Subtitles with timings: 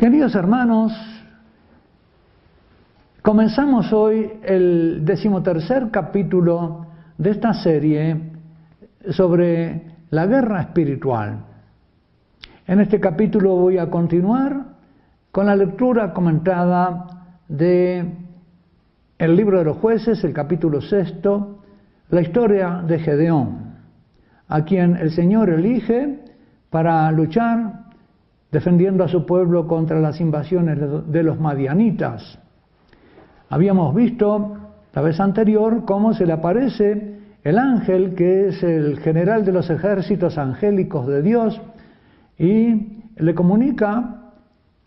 [0.00, 0.94] Queridos hermanos,
[3.20, 6.86] comenzamos hoy el decimotercer capítulo
[7.18, 8.18] de esta serie
[9.10, 11.44] sobre la guerra espiritual.
[12.66, 14.68] En este capítulo voy a continuar
[15.30, 18.10] con la lectura comentada de
[19.18, 21.62] el libro de los jueces, el capítulo sexto,
[22.08, 23.74] la historia de Gedeón,
[24.48, 26.24] a quien el Señor elige
[26.70, 27.79] para luchar
[28.50, 32.38] defendiendo a su pueblo contra las invasiones de los madianitas.
[33.48, 34.56] Habíamos visto
[34.92, 39.70] la vez anterior cómo se le aparece el ángel, que es el general de los
[39.70, 41.60] ejércitos angélicos de Dios,
[42.38, 44.32] y le comunica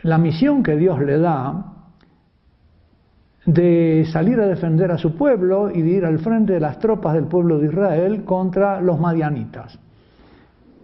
[0.02, 1.74] la misión que Dios le da
[3.46, 7.14] de salir a defender a su pueblo y de ir al frente de las tropas
[7.14, 9.78] del pueblo de Israel contra los madianitas.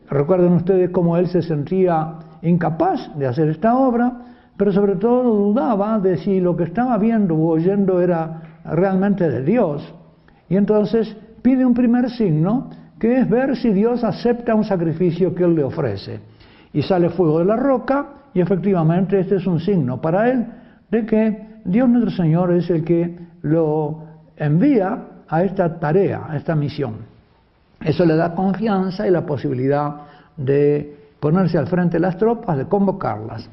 [0.10, 4.12] Recuerden ustedes cómo él se sentía incapaz de hacer esta obra,
[4.58, 9.44] pero sobre todo dudaba de si lo que estaba viendo o oyendo era realmente de
[9.44, 9.94] Dios.
[10.50, 15.44] Y entonces pide un primer signo, que es ver si Dios acepta un sacrificio que
[15.44, 16.20] él le ofrece.
[16.74, 20.46] Y sale fuego de la roca, y efectivamente este es un signo para él
[20.92, 24.04] de que Dios nuestro Señor es el que lo
[24.38, 26.96] envía a esta tarea, a esta misión.
[27.82, 30.02] Eso le da confianza y la posibilidad
[30.36, 33.50] de ponerse al frente de las tropas, de convocarlas.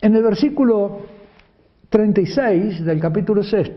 [0.00, 0.98] En el versículo
[1.88, 3.72] 36 del capítulo 6,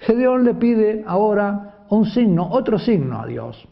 [0.00, 3.66] Gedeón le pide ahora un signo, otro signo a Dios.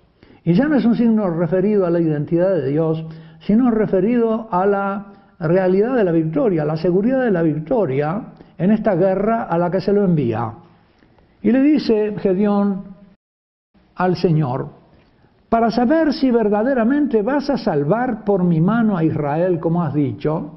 [0.44, 3.05] Y ya no es un signo referido a la identidad de Dios,
[3.41, 5.06] sino referido a la
[5.41, 8.22] realidad de la victoria, la seguridad de la victoria
[8.56, 10.53] en esta guerra a la que se lo envía.
[11.42, 12.84] Y le dice Gedeón
[13.97, 14.69] al Señor,
[15.48, 20.53] para saber si verdaderamente vas a salvar por mi mano a Israel, como has dicho,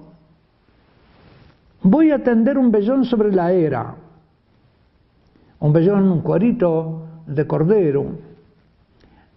[1.84, 3.96] voy a tender un vellón sobre la era,
[5.60, 8.06] un vellón, un de cordero.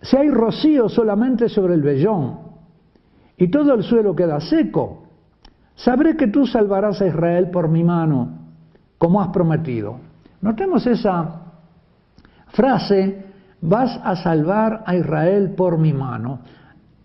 [0.00, 2.38] Si hay rocío solamente sobre el vellón
[3.37, 5.04] y todo el suelo queda seco,
[5.75, 8.38] sabré que tú salvarás a Israel por mi mano,
[8.97, 9.98] como has prometido.
[10.41, 11.43] Notemos esa
[12.48, 13.22] frase
[13.62, 16.41] vas a salvar a Israel por mi mano.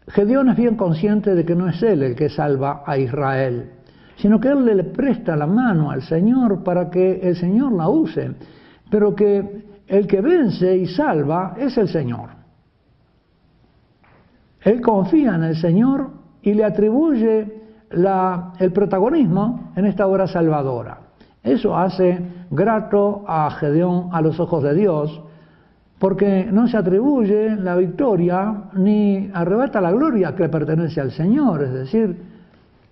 [0.08, 3.72] Gedeón es bien consciente de que no es él el que salva a Israel,
[4.18, 8.32] sino que él le presta la mano al Señor para que el Señor la use,
[8.90, 12.30] pero que el que vence y salva es el Señor.
[14.62, 16.10] Él confía en el Señor
[16.42, 21.00] y le atribuye el protagonismo en esta obra salvadora.
[21.44, 22.20] Eso hace
[22.50, 25.22] grato a Gedeón a los ojos de Dios,
[26.00, 31.74] porque no se atribuye la victoria ni arrebata la gloria que pertenece al Señor, es
[31.74, 32.16] decir,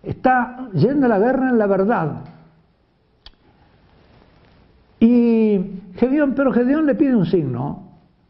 [0.01, 2.11] está yendo a la guerra en la verdad.
[4.99, 7.83] Y Gedeón, pero Gedeón le pide un signo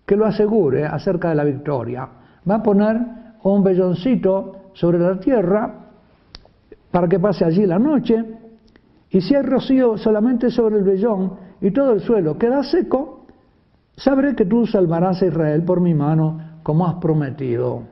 [0.06, 2.08] que lo asegure acerca de la victoria.
[2.50, 3.00] Va a poner
[3.44, 5.74] un velloncito sobre la tierra
[6.92, 8.24] para que pase allí la noche,
[9.10, 13.25] y si hay rocío solamente sobre el vellón y todo el suelo queda seco,
[13.98, 17.84] Sabré que tú salvarás a Israel por mi mano, como has prometido.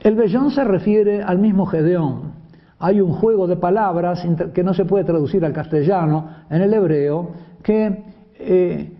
[0.00, 2.32] El vellón se refiere al mismo Gedeón.
[2.80, 7.30] Hay un juego de palabras que no se puede traducir al castellano en el hebreo,
[7.62, 8.02] que
[8.38, 8.92] eh,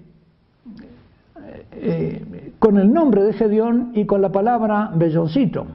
[1.72, 5.66] eh, con el nombre de Gedeón y con la palabra velloncito.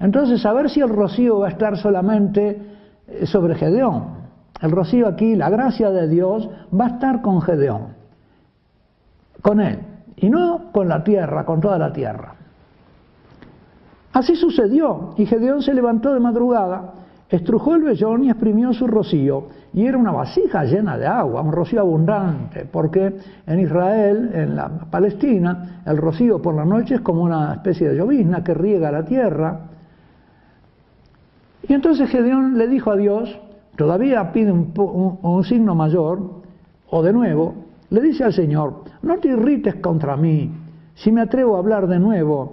[0.00, 2.58] Entonces, a ver si el rocío va a estar solamente
[3.06, 4.26] eh, sobre Gedeón.
[4.60, 7.95] El rocío aquí, la gracia de Dios, va a estar con Gedeón
[9.46, 9.78] con él,
[10.16, 12.34] y no con la tierra, con toda la tierra.
[14.12, 16.94] Así sucedió, y Gedeón se levantó de madrugada,
[17.28, 21.52] estrujó el vellón y exprimió su rocío, y era una vasija llena de agua, un
[21.52, 27.22] rocío abundante, porque en Israel, en la Palestina, el rocío por la noche es como
[27.22, 29.60] una especie de llovizna que riega la tierra.
[31.68, 33.38] Y entonces Gedeón le dijo a Dios,
[33.76, 34.72] todavía pide un,
[35.22, 36.42] un signo mayor,
[36.90, 40.50] o de nuevo, le dice al Señor, no te irrites contra mí,
[40.94, 42.50] si me atrevo a hablar de nuevo.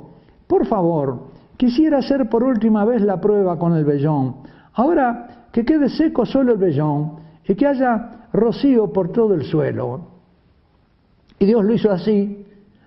[0.48, 1.20] Por favor,
[1.58, 4.36] quisiera hacer por última vez la prueba con el vellón.
[4.74, 7.14] Ahora que quede seco solo el vellón
[7.48, 10.02] y que haya rocío por todo el suelo.
[11.40, 12.46] Y Dios lo hizo así.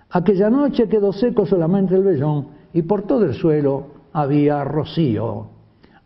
[0.09, 5.47] Aquella noche quedó seco solamente el vellón y por todo el suelo había rocío.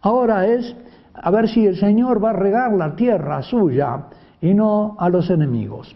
[0.01, 0.75] Ahora es
[1.13, 4.05] a ver si el Señor va a regar la tierra suya
[4.41, 5.95] y no a los enemigos.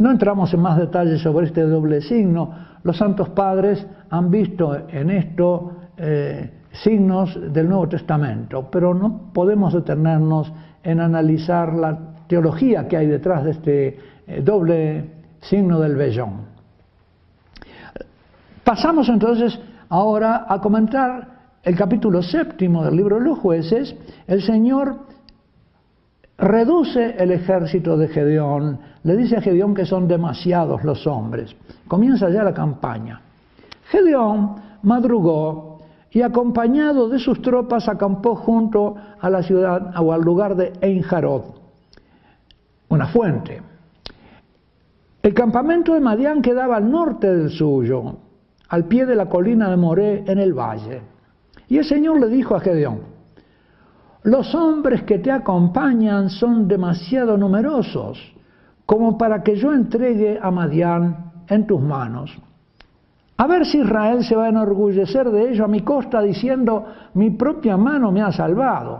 [0.00, 2.54] No entramos en más detalles sobre este doble signo.
[2.84, 9.74] Los santos padres han visto en esto eh, signos del Nuevo Testamento, pero no podemos
[9.74, 10.50] detenernos
[10.82, 15.04] en analizar la teología que hay detrás de este eh, doble
[15.42, 16.46] signo del vellón.
[18.64, 19.60] Pasamos entonces
[19.90, 21.28] ahora a comentar
[21.62, 23.94] el capítulo séptimo del libro de los jueces.
[24.26, 25.09] El Señor
[26.40, 31.54] reduce el ejército de Gedeón, le dice a Gedeón que son demasiados los hombres.
[31.86, 33.20] Comienza ya la campaña.
[33.90, 40.56] Gedeón madrugó y acompañado de sus tropas acampó junto a la ciudad o al lugar
[40.56, 41.42] de Einjarod,
[42.88, 43.62] una fuente.
[45.22, 48.16] El campamento de Madián quedaba al norte del suyo,
[48.68, 51.02] al pie de la colina de Moré en el valle.
[51.68, 53.00] Y el Señor le dijo a Gedeón,
[54.22, 58.18] los hombres que te acompañan son demasiado numerosos
[58.84, 62.36] como para que yo entregue a Madián en tus manos.
[63.36, 66.84] A ver si Israel se va a enorgullecer de ello a mi costa diciendo,
[67.14, 68.98] mi propia mano me ha salvado.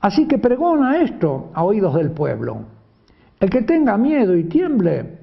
[0.00, 2.58] Así que pregona esto a oídos del pueblo.
[3.40, 5.20] El que tenga miedo y tiemble,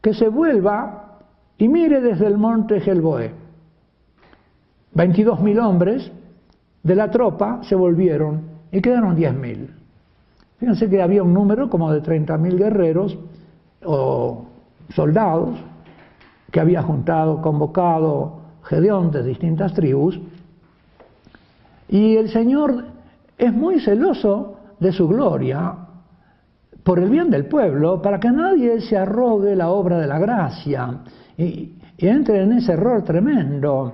[0.00, 1.18] que se vuelva
[1.58, 3.32] y mire desde el monte Gelboé.
[4.94, 6.12] Veintidós mil hombres
[6.82, 9.70] de la tropa se volvieron y quedaron diez mil.
[10.58, 13.18] Fíjense que había un número como de treinta mil guerreros
[13.84, 14.46] o
[14.94, 15.58] soldados
[16.50, 20.20] que había juntado, convocado Gedeón de distintas tribus,
[21.88, 22.84] y el Señor
[23.36, 25.74] es muy celoso de su gloria
[26.82, 30.98] por el bien del pueblo, para que nadie se arrogue la obra de la gracia
[31.36, 33.92] y, entre en ese error tremendo.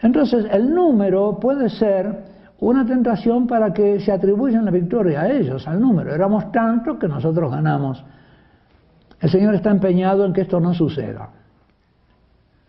[0.00, 2.24] Entonces el número puede ser
[2.60, 6.14] una tentación para que se atribuyan la victoria a ellos, al número.
[6.14, 8.04] Éramos tantos que nosotros ganamos.
[9.20, 11.30] El Señor está empeñado en que esto no suceda.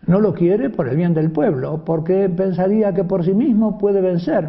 [0.08, 4.02] No lo quiere por el bien del pueblo, porque pensaría que por sí mismo puede
[4.02, 4.48] vencer.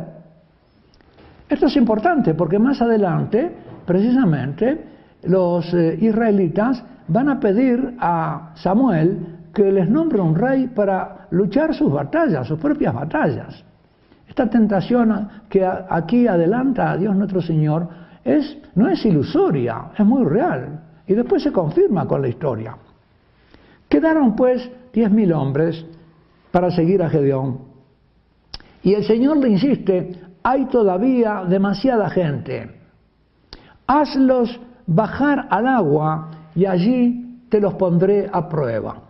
[1.49, 3.51] Esto es importante porque más adelante,
[3.85, 4.85] precisamente,
[5.25, 11.75] los eh, israelitas van a pedir a Samuel que les nombre un rey para luchar
[11.75, 13.65] sus batallas, sus propias batallas.
[14.29, 17.89] Esta tentación que aquí adelanta a Dios nuestro Señor
[18.25, 22.77] es, no es ilusoria, es muy real y después se confirma con la historia.
[23.89, 25.85] Quedaron pues diez mil hombres
[26.53, 27.59] para seguir a Gedeón.
[28.83, 30.13] Y el Señor le insiste,
[30.43, 32.71] hay todavía demasiada gente.
[33.87, 39.10] Hazlos bajar al agua y allí te los pondré a prueba.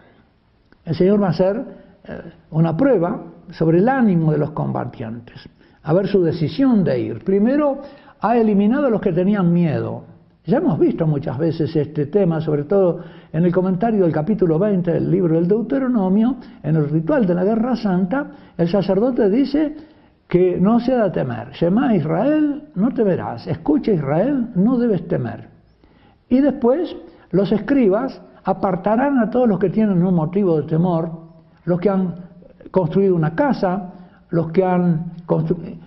[0.91, 1.65] El Señor va a hacer
[2.03, 2.21] eh,
[2.51, 3.23] una prueba
[3.53, 5.49] sobre el ánimo de los combatientes,
[5.85, 7.23] a ver su decisión de ir.
[7.23, 7.81] Primero,
[8.21, 10.03] ha eliminado a los que tenían miedo,
[10.45, 14.91] ya hemos visto muchas veces este tema, sobre todo en el comentario del capítulo 20
[14.91, 18.27] del libro del Deuteronomio, en el ritual de la Guerra Santa,
[18.59, 19.77] el sacerdote dice
[20.27, 21.53] que no se ha de temer.
[21.53, 23.47] Shema Israel, no temerás.
[23.47, 25.51] Escucha Israel, no debes temer.
[26.29, 26.97] Y después
[27.31, 31.11] los escribas apartarán a todos los que tienen un motivo de temor,
[31.65, 32.15] los que han
[32.71, 33.93] construido una casa,
[34.31, 35.13] los que han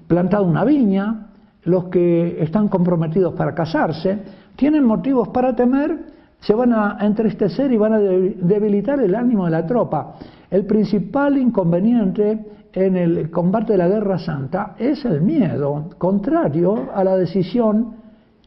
[0.08, 1.28] plantado una viña,
[1.64, 4.20] los que están comprometidos para casarse,
[4.56, 9.52] tienen motivos para temer, se van a entristecer y van a debilitar el ánimo de
[9.52, 10.16] la tropa.
[10.52, 17.04] El principal inconveniente en el combate de la guerra santa es el miedo, contrario a
[17.04, 18.03] la decisión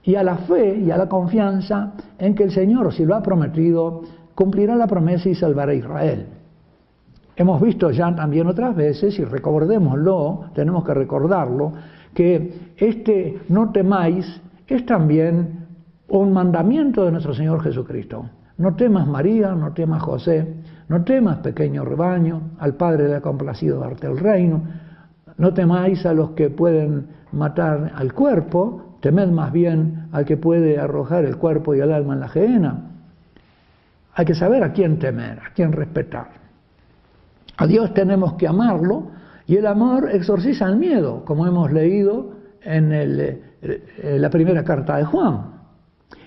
[0.06, 3.22] y a la fe y a la confianza en que el Señor, si lo ha
[3.22, 4.02] prometido,
[4.36, 6.26] cumplirá la promesa y salvará a Israel.
[7.34, 11.72] Hemos visto ya también otras veces, y recordémoslo, tenemos que recordarlo,
[12.14, 15.66] que este no temáis es también
[16.08, 18.30] un mandamiento de nuestro Señor Jesucristo.
[18.58, 20.54] No temas María, no temas José,
[20.88, 24.62] no temas pequeño rebaño, al Padre le ha complacido darte el reino,
[25.36, 30.80] no temáis a los que pueden matar al cuerpo, temed más bien al que puede
[30.80, 32.90] arrojar el cuerpo y el alma en la gehenna.
[34.14, 36.26] Hay que saber a quién temer, a quién respetar.
[37.56, 39.12] A Dios tenemos que amarlo
[39.46, 42.32] y el amor exorciza el miedo, como hemos leído
[42.62, 43.42] en eh,
[44.18, 45.52] la primera carta de Juan.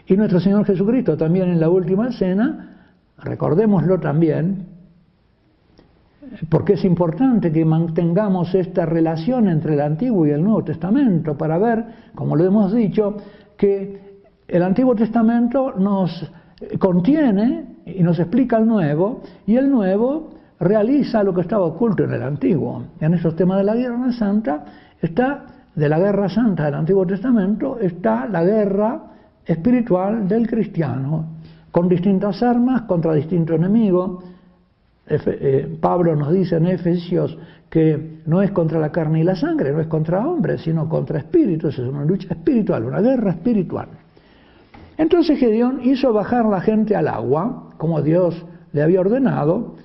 [0.07, 4.67] Y nuestro Señor Jesucristo también en la última cena, recordémoslo también,
[6.49, 11.57] porque es importante que mantengamos esta relación entre el Antiguo y el Nuevo Testamento para
[11.57, 13.17] ver, como lo hemos dicho,
[13.57, 16.29] que el Antiguo Testamento nos
[16.79, 22.13] contiene y nos explica el Nuevo, y el Nuevo realiza lo que estaba oculto en
[22.13, 22.83] el Antiguo.
[22.99, 24.65] En estos temas de la Guerra Santa
[25.01, 29.03] está, de la Guerra Santa del Antiguo Testamento, está la guerra
[29.45, 31.25] espiritual del cristiano,
[31.71, 34.38] con distintas armas contra distintos enemigos, eh,
[35.81, 37.37] Pablo nos dice en Efesios
[37.69, 41.19] que no es contra la carne y la sangre, no es contra hombres, sino contra
[41.19, 43.87] espíritus, es una lucha espiritual, una guerra espiritual.
[44.97, 49.75] Entonces Gedeón hizo bajar la gente al agua, como Dios le había ordenado,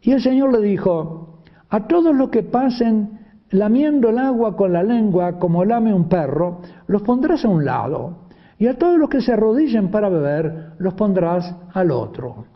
[0.00, 3.18] y el Señor le dijo, a todos los que pasen
[3.50, 8.28] lamiendo el agua con la lengua como lame un perro, los pondrás a un lado,
[8.58, 12.53] y a todos los que se arrodillen para beber, los pondrás al otro.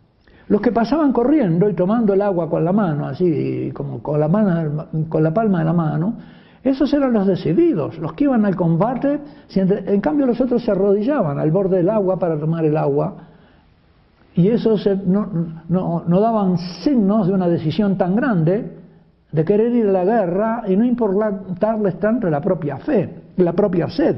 [0.49, 4.29] Los que pasaban corriendo y tomando el agua con la mano, así como con la,
[4.29, 6.15] mano, con la palma de la mano,
[6.65, 9.21] esos eran los decididos, los que iban al combate,
[9.55, 13.15] en cambio los otros se arrodillaban al borde del agua para tomar el agua,
[14.35, 15.29] y esos no,
[15.69, 18.79] no daban signos de una decisión tan grande
[19.31, 23.89] de querer ir a la guerra y no importarles tanto la propia fe, la propia
[23.89, 24.17] sed.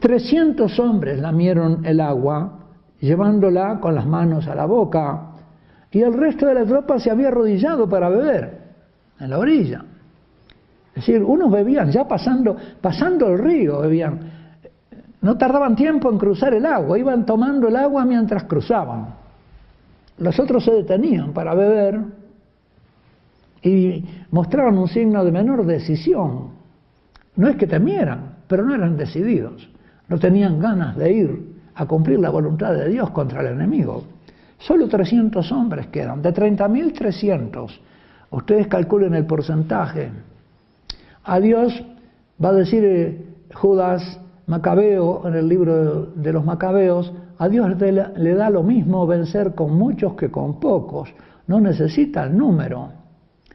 [0.00, 2.63] 300 hombres lamieron el agua
[3.04, 5.30] llevándola con las manos a la boca,
[5.90, 8.62] y el resto de la tropa se había arrodillado para beber
[9.20, 9.84] en la orilla.
[10.88, 14.20] Es decir, unos bebían ya pasando, pasando el río, bebían.
[15.20, 19.14] No tardaban tiempo en cruzar el agua, iban tomando el agua mientras cruzaban.
[20.18, 22.00] Los otros se detenían para beber
[23.62, 26.50] y mostraban un signo de menor decisión.
[27.36, 29.68] No es que temieran, pero no eran decididos.
[30.08, 34.04] No tenían ganas de ir a cumplir la voluntad de Dios contra el enemigo.
[34.58, 37.70] Solo 300 hombres quedan, de 30.300.
[38.30, 40.10] Ustedes calculen el porcentaje.
[41.24, 41.84] A Dios
[42.42, 48.34] va a decir eh, Judas Macabeo en el libro de los Macabeos, a Dios le
[48.34, 51.12] da lo mismo vencer con muchos que con pocos.
[51.46, 52.90] No necesita el número.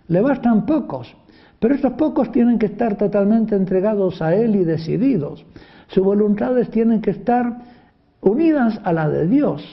[0.08, 1.16] Le bastan pocos.
[1.60, 5.46] Pero estos pocos tienen que estar totalmente entregados a Él y decididos.
[5.88, 7.58] Sus voluntades tienen que estar
[8.22, 9.64] unidas a la de Dios.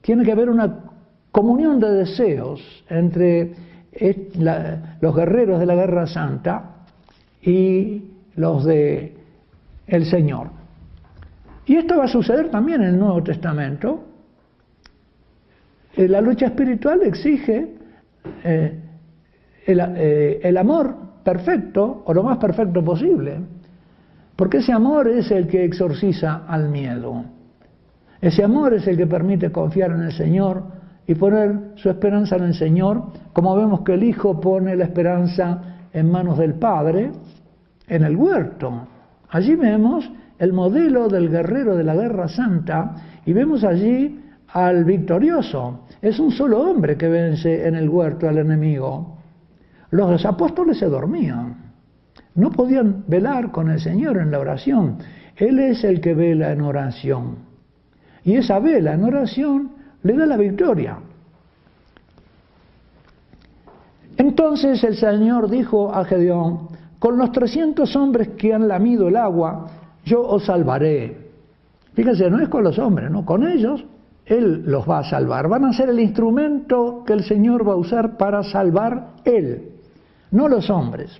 [0.00, 0.80] Tiene que haber una
[1.32, 3.54] comunión de deseos entre
[5.00, 6.76] los guerreros de la guerra santa
[7.42, 8.04] y
[8.36, 9.16] los de
[9.86, 10.50] el Señor.
[11.66, 14.04] Y esto va a suceder también en el Nuevo Testamento.
[15.96, 17.74] Eh, la lucha espiritual exige
[18.44, 18.80] eh,
[19.66, 23.40] eh, el amor perfecto o lo más perfecto posible,
[24.36, 27.35] porque ese amor es el que exorciza al miedo.
[28.20, 30.62] Ese amor es el que permite confiar en el Señor
[31.06, 35.88] y poner su esperanza en el Señor, como vemos que el Hijo pone la esperanza
[35.92, 37.10] en manos del Padre
[37.88, 38.88] en el huerto.
[39.30, 42.94] Allí vemos el modelo del guerrero de la guerra santa
[43.24, 45.86] y vemos allí al victorioso.
[46.00, 49.18] Es un solo hombre que vence en el huerto al enemigo.
[49.90, 51.72] Los apóstoles se dormían,
[52.34, 54.98] no podían velar con el Señor en la oración.
[55.36, 57.46] Él es el que vela en oración.
[58.26, 59.70] Y esa vela en oración
[60.02, 60.98] le da la victoria.
[64.16, 66.68] Entonces el Señor dijo a Gedeón,
[66.98, 69.68] con los 300 hombres que han lamido el agua,
[70.04, 71.30] yo os salvaré.
[71.94, 73.84] Fíjense, no es con los hombres, no, con ellos
[74.24, 75.48] Él los va a salvar.
[75.48, 79.70] Van a ser el instrumento que el Señor va a usar para salvar Él,
[80.32, 81.16] no los hombres.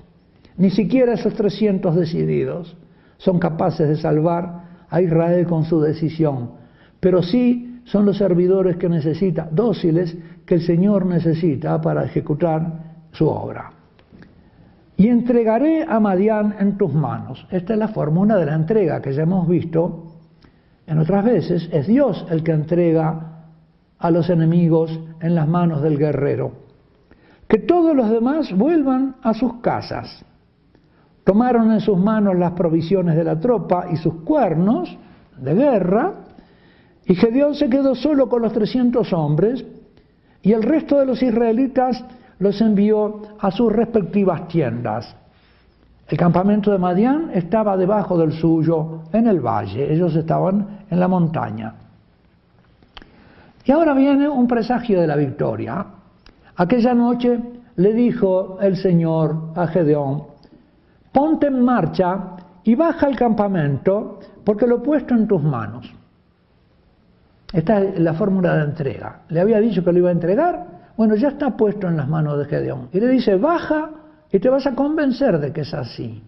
[0.57, 2.77] Ni siquiera esos 300 decididos
[3.19, 6.66] son capaces de salvar a Israel con su decisión
[7.01, 13.27] pero sí son los servidores que necesita, dóciles, que el Señor necesita para ejecutar su
[13.29, 13.71] obra.
[14.97, 17.47] Y entregaré a Madián en tus manos.
[17.51, 20.15] Esta es la fórmula de la entrega que ya hemos visto
[20.87, 21.69] en otras veces.
[21.73, 23.45] Es Dios el que entrega
[23.99, 26.53] a los enemigos en las manos del guerrero.
[27.47, 30.25] Que todos los demás vuelvan a sus casas.
[31.25, 34.97] Tomaron en sus manos las provisiones de la tropa y sus cuernos
[35.37, 36.26] de guerra
[37.07, 39.65] y Gedeón se quedó solo con los 300 hombres
[40.43, 42.05] y el resto de los israelitas
[42.39, 45.15] los envió a sus respectivas tiendas.
[46.09, 51.09] El campamento de Madián estaba debajo del suyo, en el valle, ellos estaban en la
[51.09, 51.75] montaña.
[53.65, 55.85] Y ahora viene un presagio de la victoria.
[56.57, 57.41] Aquella noche
[57.77, 60.23] le dijo el Señor a Gedeón,
[61.13, 65.93] ponte en marcha y baja al campamento, porque lo he puesto en tus manos.
[67.57, 69.21] Esta es la fórmula de entrega.
[69.31, 72.39] Le había dicho que lo iba a entregar, bueno, ya está puesto en las manos
[72.39, 72.91] de Gedeón.
[72.93, 73.93] Y le dice, baja
[74.31, 76.23] y te vas a convencer de que es así.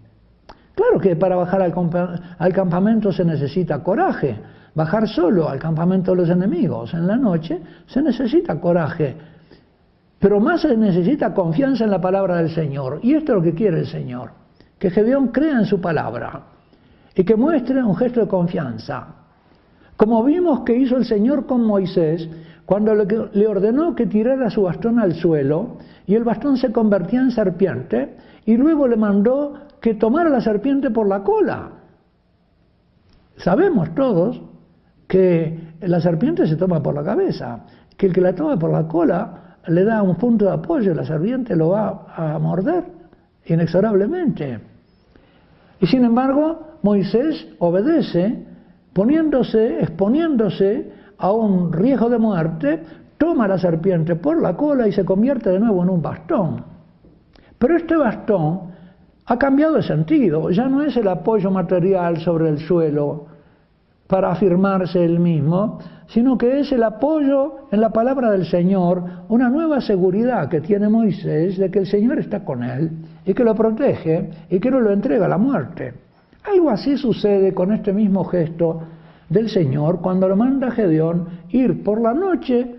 [0.74, 4.40] Claro que para bajar al, campamento se necesita coraje.
[4.74, 9.14] Bajar solo al campamento de los enemigos en la noche se necesita coraje.
[10.18, 13.00] Pero más se necesita confianza en la palabra del Señor.
[13.02, 14.30] Y esto es lo que quiere el Señor.
[14.78, 16.40] Que Gedeón crea en su palabra
[17.14, 19.17] y que muestre un gesto de confianza.
[19.98, 22.28] Como vimos que hizo el Señor con Moisés,
[22.64, 27.32] cuando le ordenó que tirara su bastón al suelo y el bastón se convertía en
[27.32, 31.70] serpiente y luego le mandó que tomara la serpiente por la cola.
[33.38, 34.40] Sabemos todos
[35.08, 37.64] que la serpiente se toma por la cabeza,
[37.96, 41.04] que el que la toma por la cola le da un punto de apoyo, la
[41.04, 42.84] serpiente lo va a morder
[43.46, 44.60] inexorablemente.
[45.80, 48.46] Y sin embargo, Moisés obedece,
[48.98, 52.82] poniéndose, exponiéndose a un riesgo de muerte,
[53.16, 56.64] toma la serpiente por la cola y se convierte de nuevo en un bastón.
[57.56, 58.72] Pero este bastón
[59.24, 63.26] ha cambiado de sentido, ya no es el apoyo material sobre el suelo
[64.08, 65.78] para afirmarse él mismo,
[66.08, 70.88] sino que es el apoyo en la palabra del Señor, una nueva seguridad que tiene
[70.88, 72.90] Moisés de que el Señor está con él
[73.24, 76.07] y que lo protege y que no lo entrega a la muerte.
[76.44, 78.82] Algo así sucede con este mismo gesto
[79.28, 82.74] del Señor cuando lo manda a Gedeón ir por la noche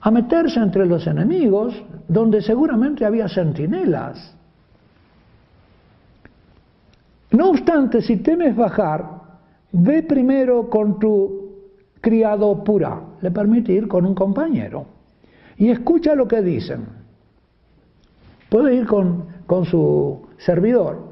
[0.00, 1.74] a meterse entre los enemigos,
[2.06, 4.34] donde seguramente había centinelas.
[7.32, 9.04] No obstante, si temes bajar,
[9.72, 11.48] ve primero con tu
[12.00, 14.86] criado pura, le permite ir con un compañero,
[15.56, 16.86] y escucha lo que dicen.
[18.48, 21.08] Puede ir con, con su servidor.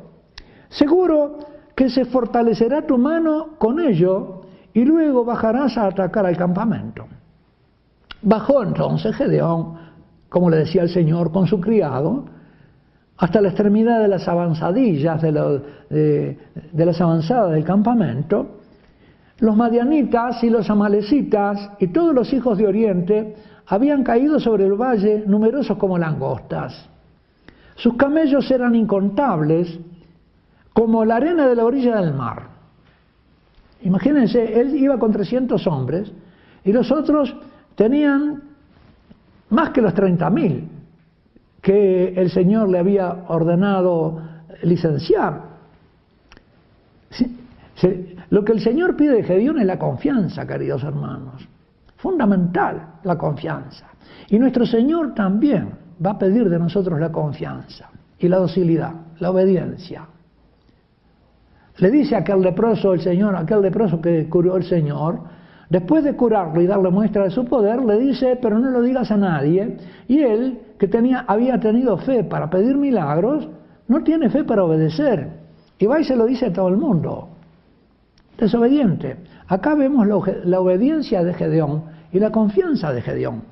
[0.68, 1.38] Seguro
[1.76, 4.40] que se fortalecerá tu mano con ello
[4.72, 7.06] y luego bajarás a atacar al campamento.
[8.22, 9.74] Bajó entonces Gedeón,
[10.30, 12.24] como le decía el Señor, con su criado,
[13.18, 16.38] hasta la extremidad de las avanzadillas, de,
[16.72, 18.56] las avanzadas del campamento,
[19.38, 24.74] los madianitas y los amalecitas y todos los hijos de Oriente habían caído sobre el
[24.74, 26.88] valle numerosos como langostas.
[27.74, 29.78] Sus camellos eran incontables
[30.76, 32.48] como la arena de la orilla del mar.
[33.80, 36.12] Imagínense, él iba con 300 hombres
[36.64, 37.34] y los otros
[37.74, 38.42] tenían
[39.48, 40.68] más que los 30.000
[41.62, 44.20] que el Señor le había ordenado
[44.64, 45.44] licenciar.
[48.28, 51.48] lo que el Señor pide de Gedeón es la confianza, queridos hermanos.
[51.96, 53.86] Fundamental la confianza.
[54.28, 55.70] Y nuestro Señor también
[56.04, 60.06] va a pedir de nosotros la confianza y la docilidad, la obediencia.
[61.78, 65.20] Le dice a aquel leproso el Señor, aquel leproso que curó el Señor,
[65.68, 69.10] Después de curarlo y darle muestra de su poder, le dice, pero no lo digas
[69.10, 69.76] a nadie.
[70.06, 73.48] Y él, que tenía, había tenido fe para pedir milagros,
[73.88, 75.28] no tiene fe para obedecer.
[75.78, 77.28] Y va y se lo dice a todo el mundo.
[78.38, 79.16] Desobediente.
[79.48, 83.42] Acá vemos la, obediencia de Gedeón y la confianza de Gedeón.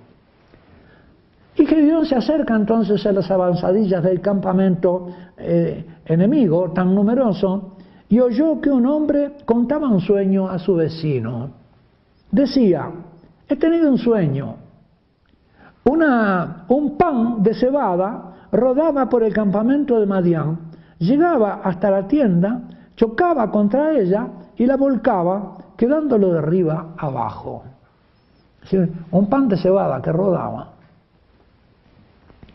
[1.56, 7.73] Y Gedeón se acerca entonces a las avanzadillas del campamento eh, enemigo tan numeroso
[8.08, 11.64] y oyó que un hombre contaba un sueño a su vecino
[12.34, 12.90] decía,
[13.48, 14.56] he tenido un sueño.
[15.84, 20.58] Un pan de cebada rodaba por el campamento de Madián,
[20.98, 22.62] llegaba hasta la tienda,
[22.96, 27.64] chocaba contra ella y la volcaba, quedándolo de arriba abajo.
[29.10, 30.70] un pan de cebada que rodaba.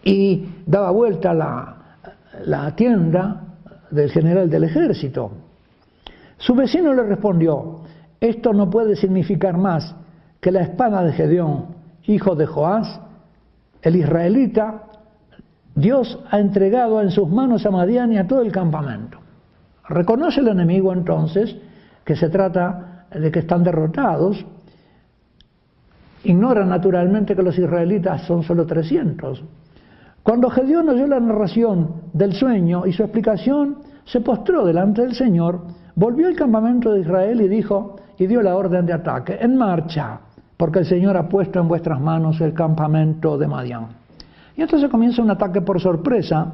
[0.03, 3.43] Y daba vuelta la tienda
[3.91, 5.31] del general del ejército.
[6.37, 7.81] Su vecino le respondió,
[8.19, 9.95] esto no puede significar más
[10.39, 11.75] que la espada de Gedeón,
[12.05, 12.99] hijo de Joás,
[13.81, 14.83] el israelita,
[15.75, 19.19] Dios ha entregado en sus manos a Madián y a todo el campamento.
[19.87, 21.55] Reconoce el enemigo entonces
[22.03, 24.45] que se trata de que están derrotados.
[26.23, 29.43] Ignora naturalmente que los israelitas son solo 300.
[30.23, 35.61] Cuando Gedeón oyó la narración del sueño y su explicación, se postró delante del Señor,
[35.95, 39.37] volvió al campamento de Israel y dijo, y dio la orden de ataque.
[39.39, 40.19] En marcha,
[40.57, 43.87] porque el Señor ha puesto en vuestras manos el campamento de Madián.
[44.57, 46.51] Y entonces comienza un ataque por sorpresa.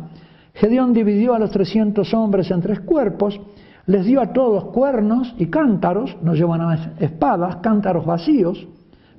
[0.54, 3.40] Gedeón dividió a los 300 hombres en tres cuerpos,
[3.88, 8.68] les dio a todos cuernos y cántaros, no llevan espadas, cántaros vacíos,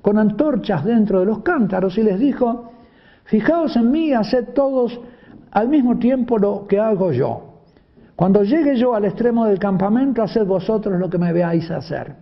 [0.03, 2.71] con antorchas dentro de los cántaros, y les dijo,
[3.27, 5.01] fijaos en mí, haced todos
[5.51, 7.61] al mismo tiempo lo que hago yo.
[8.17, 12.15] Cuando llegue yo al extremo del campamento, haced vosotros lo que me veáis hacer.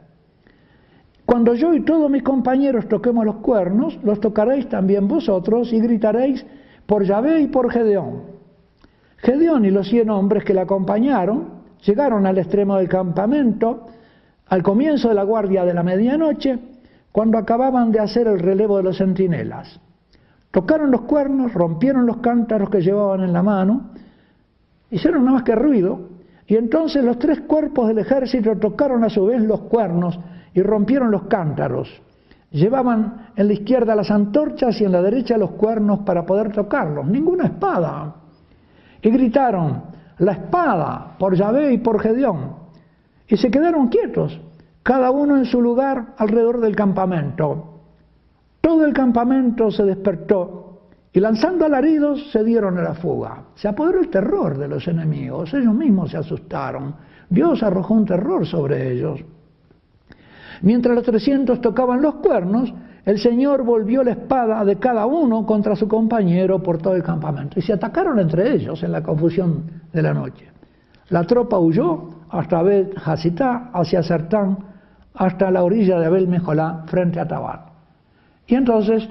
[1.25, 6.45] Cuando yo y todos mis compañeros toquemos los cuernos, los tocaréis también vosotros y gritaréis
[6.87, 8.35] por Yahvé y por Gedeón.
[9.19, 13.87] Gedeón y los cien hombres que le acompañaron llegaron al extremo del campamento
[14.47, 16.59] al comienzo de la guardia de la medianoche,
[17.13, 19.81] cuando acababan de hacer el relevo de los centinelas.
[20.55, 23.91] Tocaron los cuernos, rompieron los cántaros que llevaban en la mano,
[24.89, 26.11] hicieron nada más que ruido,
[26.47, 30.17] y entonces los tres cuerpos del ejército tocaron a su vez los cuernos
[30.55, 31.89] y rompieron los cántaros.
[32.53, 37.05] Llevaban en la izquierda las antorchas y en la derecha los cuernos para poder tocarlos,
[37.05, 38.15] ninguna espada.
[39.03, 39.83] Y gritaron,
[40.19, 42.53] la espada por Yahvé y por Gedeón.
[43.27, 44.41] Y se quedaron quietos,
[44.85, 47.74] cada uno en su lugar alrededor del campamento.
[48.65, 50.79] Todo el campamento se despertó
[51.13, 53.43] y lanzando alaridos se dieron a la fuga.
[53.57, 56.95] Se apoderó el terror de los enemigos, ellos mismos se asustaron.
[57.29, 59.21] Dios arrojó un terror sobre ellos.
[60.63, 62.73] Mientras los trescientos tocaban los cuernos,
[63.05, 67.59] el Señor volvió la espada de cada uno contra su compañero por todo el campamento.
[67.59, 70.49] Y se atacaron entre ellos en la confusión de la noche.
[71.11, 74.57] La tropa huyó hasta Bet Hasitá, hacia Sertán,
[75.13, 77.74] hasta la orilla de Abel Mejolá, frente a Tabar.
[78.47, 79.09] Y entonces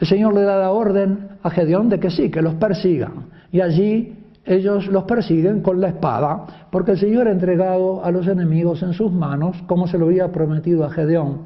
[0.00, 3.26] el Señor le da la orden a Gedeón de que sí, que los persigan.
[3.50, 8.26] Y allí ellos los persiguen con la espada, porque el Señor ha entregado a los
[8.26, 11.42] enemigos en sus manos, como se lo había prometido a Gedeón,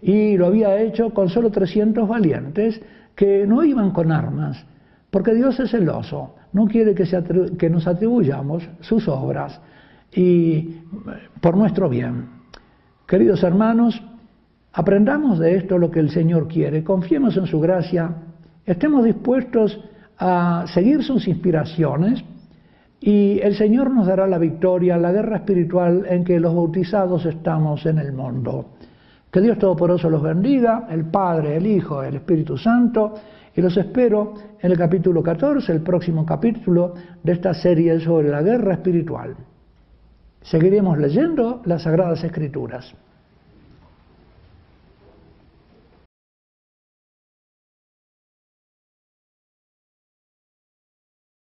[0.00, 2.80] y lo había hecho con solo 300 valientes
[3.14, 4.64] que no iban con armas,
[5.10, 7.04] porque Dios es celoso, no quiere que,
[7.58, 9.60] que nos atribuyamos sus obras
[10.12, 10.80] y
[11.40, 12.28] por nuestro bien.
[13.06, 14.00] Queridos hermanos,
[14.76, 18.10] aprendamos de esto lo que el Señor quiere, confiemos en su gracia,
[18.66, 19.80] estemos dispuestos
[20.18, 22.22] a seguir sus inspiraciones,
[23.00, 27.86] y el Señor nos dará la victoria, la guerra espiritual en que los bautizados estamos
[27.86, 28.66] en el mundo.
[29.30, 33.14] Que Dios Todopoderoso los bendiga, el Padre, el Hijo, el Espíritu Santo,
[33.54, 38.42] y los espero en el capítulo 14, el próximo capítulo de esta serie sobre la
[38.42, 39.36] guerra espiritual.
[40.42, 42.94] Seguiremos leyendo las Sagradas Escrituras.